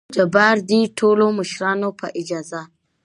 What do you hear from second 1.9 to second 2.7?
په اجازه!